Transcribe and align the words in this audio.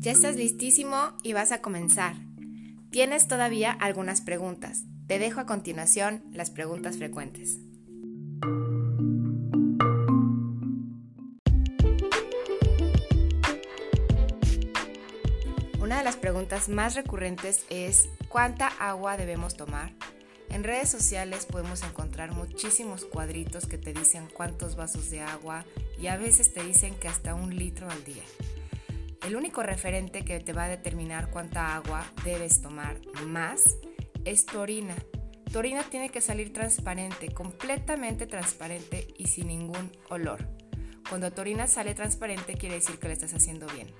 Ya 0.00 0.12
estás 0.12 0.36
listísimo 0.36 1.12
y 1.24 1.32
vas 1.32 1.50
a 1.50 1.60
comenzar. 1.60 2.14
Tienes 2.90 3.26
todavía 3.26 3.72
algunas 3.72 4.20
preguntas. 4.20 4.84
Te 5.08 5.18
dejo 5.18 5.40
a 5.40 5.46
continuación 5.46 6.22
las 6.32 6.50
preguntas 6.50 6.98
frecuentes. 6.98 7.58
Una 15.80 15.98
de 15.98 16.04
las 16.04 16.16
preguntas 16.16 16.68
más 16.68 16.94
recurrentes 16.94 17.66
es 17.68 18.08
¿cuánta 18.28 18.68
agua 18.68 19.16
debemos 19.16 19.56
tomar? 19.56 19.90
En 20.50 20.64
redes 20.64 20.88
sociales 20.88 21.46
podemos 21.46 21.82
encontrar 21.82 22.32
muchísimos 22.32 23.04
cuadritos 23.04 23.66
que 23.66 23.78
te 23.78 23.92
dicen 23.92 24.28
cuántos 24.32 24.76
vasos 24.76 25.10
de 25.10 25.20
agua 25.20 25.64
y 26.00 26.06
a 26.06 26.16
veces 26.16 26.52
te 26.52 26.64
dicen 26.64 26.94
que 26.94 27.08
hasta 27.08 27.34
un 27.34 27.54
litro 27.54 27.88
al 27.90 28.02
día. 28.04 28.22
El 29.26 29.36
único 29.36 29.62
referente 29.62 30.24
que 30.24 30.40
te 30.40 30.52
va 30.52 30.64
a 30.64 30.68
determinar 30.68 31.30
cuánta 31.30 31.74
agua 31.74 32.10
debes 32.24 32.62
tomar 32.62 32.98
más 33.26 33.76
es 34.24 34.46
tu 34.46 34.58
orina. 34.58 34.96
Tu 35.52 35.58
orina 35.58 35.82
tiene 35.82 36.08
que 36.08 36.20
salir 36.20 36.52
transparente, 36.52 37.28
completamente 37.32 38.26
transparente 38.26 39.06
y 39.18 39.26
sin 39.26 39.48
ningún 39.48 39.92
olor. 40.08 40.48
Cuando 41.08 41.30
tu 41.30 41.42
orina 41.42 41.66
sale 41.66 41.94
transparente 41.94 42.54
quiere 42.54 42.76
decir 42.76 42.98
que 42.98 43.08
lo 43.08 43.12
estás 43.12 43.34
haciendo 43.34 43.66
bien. 43.74 43.92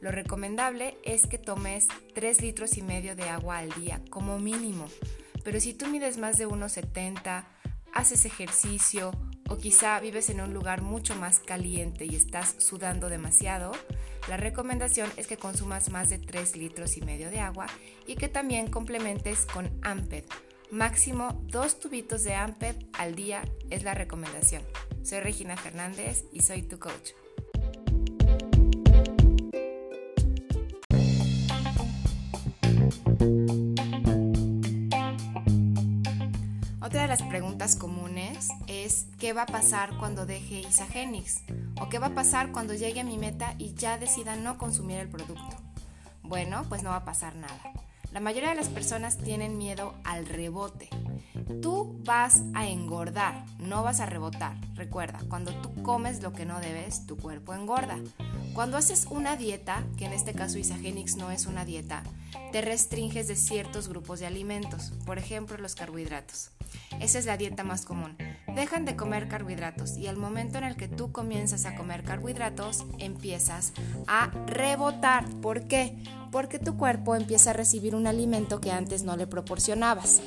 Lo 0.00 0.10
recomendable 0.10 0.98
es 1.04 1.26
que 1.26 1.38
tomes 1.38 1.88
3 2.14 2.42
litros 2.42 2.76
y 2.76 2.82
medio 2.82 3.16
de 3.16 3.24
agua 3.24 3.58
al 3.58 3.70
día 3.72 4.02
como 4.10 4.38
mínimo. 4.38 4.86
Pero 5.46 5.60
si 5.60 5.74
tú 5.74 5.86
mides 5.86 6.18
más 6.18 6.38
de 6.38 6.48
1,70, 6.48 7.44
haces 7.94 8.24
ejercicio 8.24 9.12
o 9.48 9.56
quizá 9.58 10.00
vives 10.00 10.28
en 10.28 10.40
un 10.40 10.52
lugar 10.52 10.82
mucho 10.82 11.14
más 11.14 11.38
caliente 11.38 12.04
y 12.04 12.16
estás 12.16 12.56
sudando 12.58 13.08
demasiado, 13.08 13.70
la 14.28 14.36
recomendación 14.36 15.08
es 15.16 15.28
que 15.28 15.36
consumas 15.36 15.88
más 15.90 16.08
de 16.08 16.18
3 16.18 16.56
litros 16.56 16.96
y 16.96 17.02
medio 17.02 17.30
de 17.30 17.38
agua 17.38 17.68
y 18.08 18.16
que 18.16 18.26
también 18.26 18.68
complementes 18.72 19.46
con 19.46 19.70
Amped. 19.82 20.24
Máximo 20.72 21.40
2 21.44 21.78
tubitos 21.78 22.24
de 22.24 22.34
Amped 22.34 22.74
al 22.94 23.14
día 23.14 23.42
es 23.70 23.84
la 23.84 23.94
recomendación. 23.94 24.64
Soy 25.04 25.20
Regina 25.20 25.56
Fernández 25.56 26.24
y 26.32 26.40
soy 26.40 26.62
tu 26.62 26.80
coach. 26.80 27.12
Las 37.18 37.28
preguntas 37.28 37.76
comunes 37.76 38.48
es 38.66 39.06
¿qué 39.18 39.32
va 39.32 39.42
a 39.42 39.46
pasar 39.46 39.96
cuando 39.96 40.26
deje 40.26 40.60
Isagenix? 40.60 41.40
¿O 41.80 41.88
qué 41.88 41.98
va 41.98 42.08
a 42.08 42.14
pasar 42.14 42.52
cuando 42.52 42.74
llegue 42.74 43.00
a 43.00 43.04
mi 43.04 43.16
meta 43.16 43.54
y 43.56 43.72
ya 43.72 43.96
decida 43.96 44.36
no 44.36 44.58
consumir 44.58 44.98
el 44.98 45.08
producto? 45.08 45.56
Bueno, 46.22 46.66
pues 46.68 46.82
no 46.82 46.90
va 46.90 46.96
a 46.96 47.04
pasar 47.06 47.34
nada. 47.34 47.72
La 48.12 48.20
mayoría 48.20 48.50
de 48.50 48.54
las 48.56 48.68
personas 48.68 49.16
tienen 49.16 49.56
miedo 49.56 49.94
al 50.04 50.26
rebote. 50.26 50.90
Tú 51.62 51.98
vas 52.04 52.42
a 52.52 52.66
engordar, 52.66 53.46
no 53.60 53.82
vas 53.82 54.00
a 54.00 54.06
rebotar. 54.06 54.54
Recuerda, 54.74 55.20
cuando 55.30 55.54
tú 55.54 55.72
comes 55.82 56.22
lo 56.22 56.34
que 56.34 56.44
no 56.44 56.60
debes, 56.60 57.06
tu 57.06 57.16
cuerpo 57.16 57.54
engorda. 57.54 57.98
Cuando 58.52 58.76
haces 58.76 59.06
una 59.08 59.36
dieta, 59.36 59.82
que 59.96 60.04
en 60.04 60.12
este 60.12 60.34
caso 60.34 60.58
Isagenix 60.58 61.16
no 61.16 61.30
es 61.30 61.46
una 61.46 61.64
dieta, 61.64 62.02
te 62.52 62.60
restringes 62.60 63.26
de 63.26 63.36
ciertos 63.36 63.88
grupos 63.88 64.20
de 64.20 64.26
alimentos, 64.26 64.92
por 65.06 65.16
ejemplo 65.18 65.56
los 65.56 65.74
carbohidratos. 65.74 66.50
Esa 67.00 67.18
es 67.18 67.26
la 67.26 67.36
dieta 67.36 67.64
más 67.64 67.84
común. 67.84 68.16
Dejan 68.54 68.84
de 68.84 68.96
comer 68.96 69.28
carbohidratos 69.28 69.96
y 69.96 70.06
al 70.06 70.16
momento 70.16 70.58
en 70.58 70.64
el 70.64 70.76
que 70.76 70.88
tú 70.88 71.12
comienzas 71.12 71.66
a 71.66 71.74
comer 71.74 72.04
carbohidratos, 72.04 72.84
empiezas 72.98 73.72
a 74.06 74.30
rebotar. 74.46 75.28
¿Por 75.42 75.68
qué? 75.68 75.96
Porque 76.32 76.58
tu 76.58 76.76
cuerpo 76.76 77.14
empieza 77.14 77.50
a 77.50 77.52
recibir 77.52 77.94
un 77.94 78.06
alimento 78.06 78.60
que 78.60 78.72
antes 78.72 79.02
no 79.02 79.16
le 79.16 79.26
proporcionabas. 79.26 80.20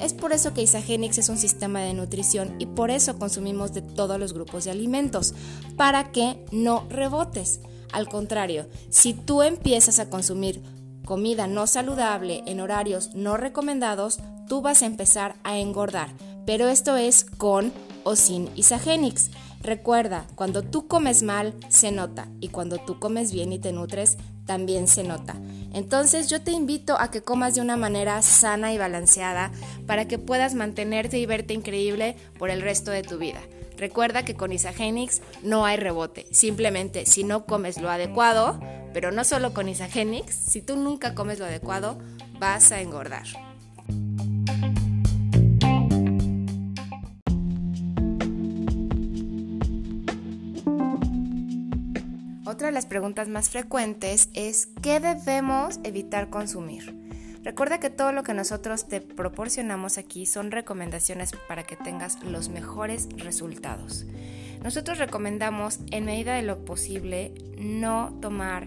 Es 0.00 0.14
por 0.14 0.32
eso 0.32 0.54
que 0.54 0.62
Isagenix 0.62 1.18
es 1.18 1.28
un 1.28 1.38
sistema 1.38 1.80
de 1.80 1.94
nutrición 1.94 2.56
y 2.58 2.66
por 2.66 2.90
eso 2.90 3.18
consumimos 3.18 3.72
de 3.72 3.82
todos 3.82 4.18
los 4.18 4.32
grupos 4.32 4.64
de 4.64 4.70
alimentos, 4.70 5.34
para 5.76 6.10
que 6.10 6.44
no 6.52 6.86
rebotes. 6.88 7.60
Al 7.92 8.08
contrario, 8.08 8.66
si 8.88 9.14
tú 9.14 9.42
empiezas 9.42 9.98
a 10.00 10.10
consumir 10.10 10.62
comida 11.04 11.46
no 11.46 11.66
saludable 11.66 12.42
en 12.46 12.60
horarios 12.60 13.14
no 13.14 13.36
recomendados, 13.36 14.18
tú 14.48 14.62
vas 14.62 14.82
a 14.82 14.86
empezar 14.86 15.36
a 15.44 15.58
engordar. 15.58 16.08
Pero 16.46 16.68
esto 16.68 16.96
es 16.96 17.24
con 17.24 17.72
o 18.04 18.16
sin 18.16 18.50
Isagenix. 18.56 19.30
Recuerda, 19.60 20.26
cuando 20.34 20.62
tú 20.62 20.88
comes 20.88 21.22
mal, 21.22 21.54
se 21.68 21.90
nota. 21.90 22.28
Y 22.40 22.48
cuando 22.48 22.78
tú 22.78 22.98
comes 22.98 23.32
bien 23.32 23.52
y 23.52 23.58
te 23.58 23.72
nutres, 23.72 24.18
también 24.44 24.88
se 24.88 25.04
nota. 25.04 25.36
Entonces 25.72 26.28
yo 26.28 26.42
te 26.42 26.52
invito 26.52 27.00
a 27.00 27.10
que 27.10 27.22
comas 27.22 27.54
de 27.54 27.62
una 27.62 27.76
manera 27.76 28.20
sana 28.20 28.74
y 28.74 28.78
balanceada 28.78 29.52
para 29.86 30.06
que 30.06 30.18
puedas 30.18 30.54
mantenerte 30.54 31.18
y 31.18 31.26
verte 31.26 31.54
increíble 31.54 32.16
por 32.38 32.50
el 32.50 32.60
resto 32.60 32.90
de 32.90 33.02
tu 33.02 33.16
vida. 33.18 33.40
Recuerda 33.76 34.24
que 34.24 34.34
con 34.34 34.52
Isagenix 34.52 35.20
no 35.42 35.64
hay 35.66 35.76
rebote. 35.76 36.26
Simplemente 36.30 37.06
si 37.06 37.24
no 37.24 37.46
comes 37.46 37.80
lo 37.80 37.90
adecuado, 37.90 38.60
pero 38.92 39.10
no 39.10 39.24
solo 39.24 39.52
con 39.52 39.68
Isagenix, 39.68 40.34
si 40.34 40.62
tú 40.62 40.76
nunca 40.76 41.14
comes 41.14 41.38
lo 41.38 41.46
adecuado, 41.46 41.98
vas 42.38 42.72
a 42.72 42.80
engordar. 42.80 43.26
Otra 52.46 52.68
de 52.68 52.72
las 52.72 52.86
preguntas 52.86 53.28
más 53.28 53.50
frecuentes 53.50 54.28
es 54.32 54.68
¿qué 54.80 55.00
debemos 55.00 55.80
evitar 55.82 56.30
consumir? 56.30 57.03
Recuerda 57.44 57.78
que 57.78 57.90
todo 57.90 58.10
lo 58.12 58.22
que 58.22 58.32
nosotros 58.32 58.88
te 58.88 59.02
proporcionamos 59.02 59.98
aquí 59.98 60.24
son 60.24 60.50
recomendaciones 60.50 61.32
para 61.46 61.62
que 61.62 61.76
tengas 61.76 62.22
los 62.24 62.48
mejores 62.48 63.06
resultados. 63.18 64.06
Nosotros 64.62 64.96
recomendamos 64.96 65.80
en 65.90 66.06
medida 66.06 66.36
de 66.36 66.42
lo 66.42 66.64
posible 66.64 67.34
no 67.58 68.18
tomar 68.22 68.66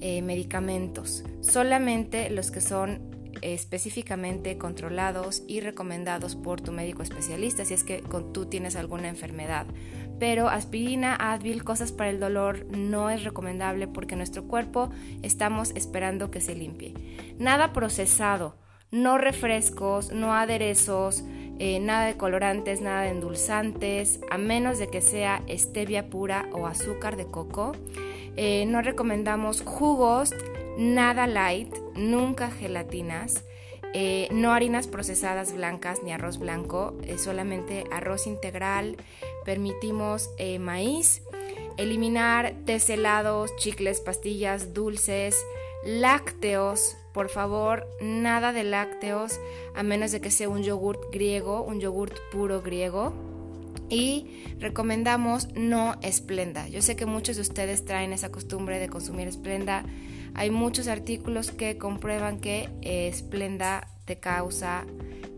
eh, 0.00 0.22
medicamentos, 0.22 1.24
solamente 1.40 2.30
los 2.30 2.52
que 2.52 2.60
son 2.60 3.00
específicamente 3.40 4.56
controlados 4.56 5.42
y 5.48 5.60
recomendados 5.60 6.36
por 6.36 6.60
tu 6.60 6.70
médico 6.70 7.02
especialista 7.02 7.64
si 7.64 7.74
es 7.74 7.82
que 7.82 8.04
tú 8.32 8.46
tienes 8.46 8.76
alguna 8.76 9.08
enfermedad. 9.08 9.66
Pero 10.18 10.48
aspirina, 10.48 11.16
Advil, 11.16 11.64
cosas 11.64 11.92
para 11.92 12.10
el 12.10 12.20
dolor 12.20 12.66
no 12.70 13.10
es 13.10 13.24
recomendable 13.24 13.88
porque 13.88 14.16
nuestro 14.16 14.44
cuerpo 14.46 14.90
estamos 15.22 15.72
esperando 15.74 16.30
que 16.30 16.40
se 16.40 16.54
limpie. 16.54 16.94
Nada 17.38 17.72
procesado, 17.72 18.56
no 18.92 19.18
refrescos, 19.18 20.12
no 20.12 20.34
aderezos, 20.34 21.24
eh, 21.58 21.80
nada 21.80 22.06
de 22.06 22.16
colorantes, 22.16 22.80
nada 22.80 23.02
de 23.02 23.10
endulzantes, 23.10 24.20
a 24.30 24.38
menos 24.38 24.78
de 24.78 24.88
que 24.88 25.00
sea 25.00 25.42
stevia 25.48 26.10
pura 26.10 26.48
o 26.52 26.66
azúcar 26.66 27.16
de 27.16 27.26
coco. 27.26 27.72
Eh, 28.36 28.64
no 28.66 28.82
recomendamos 28.82 29.62
jugos, 29.62 30.34
nada 30.76 31.26
light, 31.26 31.74
nunca 31.94 32.50
gelatinas. 32.50 33.44
Eh, 33.94 34.28
no 34.32 34.52
harinas 34.52 34.88
procesadas 34.88 35.52
blancas 35.54 36.02
ni 36.02 36.12
arroz 36.12 36.38
blanco, 36.38 36.96
solamente 37.16 37.84
arroz 37.92 38.26
integral. 38.26 38.96
Permitimos 39.44 40.30
maíz. 40.60 41.22
Eliminar 41.76 42.54
tés 42.66 42.90
helados, 42.90 43.54
chicles, 43.56 44.00
pastillas, 44.00 44.74
dulces, 44.74 45.36
lácteos, 45.84 46.96
por 47.12 47.28
favor, 47.28 47.86
nada 48.00 48.52
de 48.52 48.64
lácteos, 48.64 49.38
a 49.74 49.82
menos 49.82 50.12
de 50.12 50.20
que 50.20 50.30
sea 50.30 50.48
un 50.48 50.62
yogurt 50.62 51.12
griego, 51.12 51.62
un 51.62 51.80
yogurt 51.80 52.16
puro 52.30 52.62
griego. 52.62 53.12
Y 53.88 54.54
recomendamos 54.58 55.48
no 55.54 55.96
esplenda. 56.00 56.66
Yo 56.68 56.80
sé 56.80 56.96
que 56.96 57.04
muchos 57.04 57.36
de 57.36 57.42
ustedes 57.42 57.84
traen 57.84 58.14
esa 58.14 58.30
costumbre 58.30 58.78
de 58.78 58.88
consumir 58.88 59.28
esplenda. 59.28 59.84
Hay 60.34 60.50
muchos 60.50 60.88
artículos 60.88 61.50
que 61.50 61.76
comprueban 61.76 62.40
que 62.40 62.70
esplenda 62.80 63.88
te 64.06 64.18
causa 64.18 64.86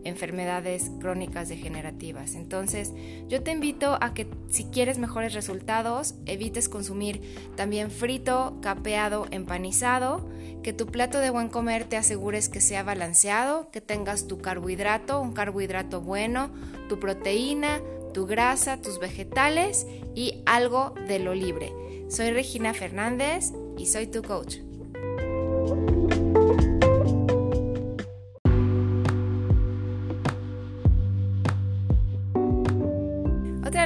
enfermedades 0.05 0.89
crónicas 0.99 1.49
degenerativas. 1.49 2.35
Entonces, 2.35 2.93
yo 3.27 3.43
te 3.43 3.51
invito 3.51 3.97
a 3.99 4.13
que 4.13 4.27
si 4.49 4.65
quieres 4.65 4.97
mejores 4.97 5.33
resultados, 5.33 6.15
evites 6.25 6.69
consumir 6.69 7.21
también 7.55 7.91
frito, 7.91 8.57
capeado, 8.61 9.25
empanizado, 9.31 10.29
que 10.63 10.73
tu 10.73 10.87
plato 10.87 11.19
de 11.19 11.29
buen 11.29 11.49
comer 11.49 11.83
te 11.83 11.97
asegures 11.97 12.49
que 12.49 12.61
sea 12.61 12.83
balanceado, 12.83 13.69
que 13.71 13.81
tengas 13.81 14.27
tu 14.27 14.39
carbohidrato, 14.39 15.19
un 15.19 15.33
carbohidrato 15.33 16.01
bueno, 16.01 16.51
tu 16.87 16.99
proteína, 16.99 17.81
tu 18.13 18.25
grasa, 18.25 18.81
tus 18.81 18.99
vegetales 18.99 19.85
y 20.15 20.41
algo 20.45 20.93
de 21.07 21.19
lo 21.19 21.33
libre. 21.33 21.73
Soy 22.09 22.31
Regina 22.31 22.73
Fernández 22.73 23.51
y 23.77 23.87
soy 23.87 24.07
tu 24.07 24.21
coach. 24.21 24.64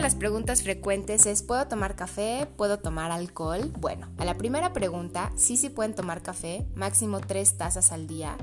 Las 0.09 0.15
preguntas 0.15 0.63
frecuentes 0.63 1.27
es, 1.27 1.44
¿puedo 1.44 1.67
tomar 1.67 1.95
café? 1.95 2.47
¿Puedo 2.57 2.79
tomar 2.79 3.11
alcohol? 3.11 3.71
Bueno, 3.79 4.07
a 4.17 4.25
la 4.25 4.39
primera 4.39 4.73
pregunta, 4.73 5.31
sí, 5.35 5.56
sí 5.56 5.69
pueden 5.69 5.94
tomar 5.94 6.23
café, 6.23 6.65
máximo 6.73 7.19
tres 7.19 7.59
tazas 7.59 7.91
al 7.91 8.07
día, 8.07 8.35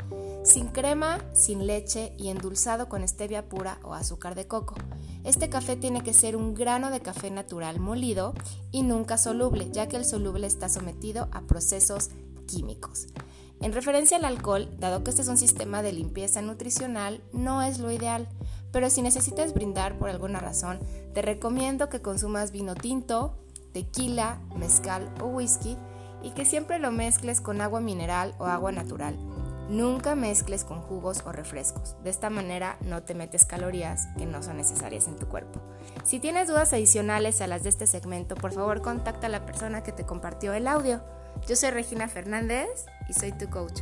sin 0.45 0.69
crema, 0.69 1.19
sin 1.35 1.67
leche 1.67 2.15
y 2.19 2.29
endulzado 2.29 2.89
con 2.89 3.03
stevia 3.09 3.49
pura 3.49 3.81
o 3.83 3.95
azúcar 3.95 4.37
de 4.37 4.47
coco. 4.47 4.77
Este 5.25 5.49
café 5.49 5.75
tiene 5.75 6.05
que 6.05 6.15
ser 6.15 6.37
un 6.37 6.55
grano 6.55 6.93
de 6.93 7.01
café 7.01 7.33
natural 7.33 7.81
molido 7.81 8.33
y 8.71 8.85
nunca 8.85 9.19
soluble, 9.19 9.69
ya 9.73 9.89
que 9.89 9.97
el 9.97 10.05
soluble 10.05 10.47
está 10.47 10.69
sometido 10.69 11.27
a 11.33 11.41
procesos 11.49 12.11
químicos. 12.47 13.09
En 13.61 13.73
referencia 13.73 14.19
al 14.19 14.25
alcohol, 14.25 14.69
dado 14.79 15.03
que 15.03 15.11
este 15.11 15.23
es 15.23 15.29
un 15.29 15.37
sistema 15.37 15.83
de 15.83 15.93
limpieza 15.93 16.43
nutricional, 16.43 17.25
no 17.33 17.61
es 17.63 17.81
lo 17.81 17.91
ideal, 17.91 18.29
pero 18.77 18.91
si 18.91 19.01
necesitas 19.01 19.55
brindar 19.55 19.97
por 19.97 20.11
alguna 20.11 20.39
razón, 20.39 20.79
te 21.15 21.23
recomiendo 21.23 21.89
que 21.89 22.03
consumas 22.03 22.53
vino 22.53 22.75
tinto, 22.75 23.35
tequila, 23.73 24.39
mezcal 24.55 25.11
o 25.23 25.29
whisky 25.29 25.79
y 26.23 26.33
que 26.33 26.45
siempre 26.45 26.79
lo 26.79 26.93
mezcles 26.93 27.41
con 27.41 27.63
agua 27.63 27.81
mineral 27.81 28.35
o 28.39 28.45
agua 28.45 28.73
natural. 28.73 29.17
Nunca 29.71 30.15
mezcles 30.15 30.63
con 30.63 30.83
jugos 30.83 31.23
o 31.25 31.33
refrescos. 31.33 31.97
De 32.05 32.11
esta 32.11 32.29
manera 32.29 32.77
no 32.83 33.03
te 33.03 33.15
metes 33.15 33.47
calorías 33.47 34.09
que 34.19 34.27
no 34.27 34.43
son 34.43 34.59
necesarias 34.59 35.09
en 35.09 35.17
tu 35.17 35.27
cuerpo. 35.27 35.59
Si 36.05 36.21
tienes 36.21 36.47
dudas 36.47 36.75
adicionales 36.75 37.41
a 37.41 37.47
las 37.47 37.63
de 37.63 37.71
este 37.71 37.87
segmento, 37.87 38.35
por 38.35 38.53
favor 38.53 38.83
contacta 38.83 39.29
a 39.29 39.31
la 39.31 39.47
persona 39.47 39.83
que 39.83 39.93
te 39.93 40.05
compartió 40.05 40.53
el 40.53 40.69
audio. 40.69 41.01
Yo 41.49 41.57
soy 41.57 41.71
Regina 41.71 42.09
Fernández 42.09 42.85
y 43.09 43.15
soy 43.15 43.33
tu 43.33 43.49
coach. 43.49 43.81